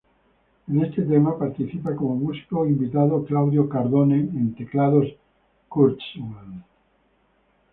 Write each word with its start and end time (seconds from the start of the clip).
En 0.67 0.83
este 0.83 1.03
tema 1.03 1.37
participa 1.37 1.95
como 1.95 2.15
músico 2.15 2.65
invitado 2.65 3.23
Claudio 3.23 3.69
Cardone, 3.69 4.15
en 4.17 4.55
teclados 4.55 5.05
Kurzweil. 5.69 6.63